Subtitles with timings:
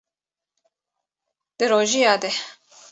[1.57, 2.29] Di rojiya de